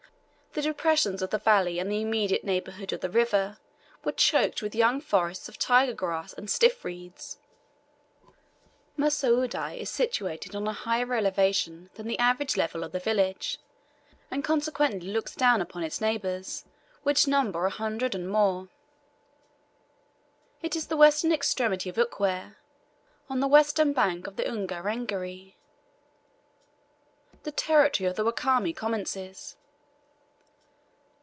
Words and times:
The 0.53 0.61
depressions 0.61 1.21
of 1.21 1.29
the 1.29 1.37
valley 1.37 1.79
and 1.79 1.89
the 1.89 2.01
immediate 2.01 2.43
neighbourhood 2.43 2.91
of 2.91 2.99
the 2.99 3.09
river 3.09 3.57
were 4.03 4.11
choked 4.11 4.61
with 4.61 4.75
young 4.75 4.99
forests 4.99 5.47
of 5.47 5.57
tiger 5.57 5.93
grass 5.93 6.33
and 6.33 6.49
stiff 6.49 6.83
reeds. 6.83 7.37
Mussoudi 8.97 9.79
is 9.79 9.89
situated 9.89 10.53
on 10.53 10.67
a 10.67 10.73
higher 10.73 11.13
elevation 11.13 11.89
than 11.93 12.05
the 12.05 12.19
average 12.19 12.57
level 12.57 12.83
of 12.83 12.91
the 12.91 12.99
village, 12.99 13.59
and 14.29 14.43
consequently 14.43 15.09
looks 15.09 15.35
down 15.35 15.61
upon 15.61 15.83
its 15.83 16.01
neighbours, 16.01 16.65
which 17.03 17.29
number 17.29 17.65
a 17.65 17.69
hundred 17.69 18.13
and 18.13 18.29
more. 18.29 18.67
It 20.61 20.75
is 20.75 20.87
the 20.87 20.97
western 20.97 21.31
extremity 21.31 21.89
of 21.89 21.95
Ukwere. 21.95 22.57
On 23.29 23.39
the 23.39 23.47
western 23.47 23.93
bank 23.93 24.27
of 24.27 24.35
the 24.35 24.43
Ungerengeri 24.45 25.55
the 27.43 27.53
territory 27.53 28.09
of 28.09 28.17
the 28.17 28.25
Wakami 28.25 28.75
commences. 28.75 29.55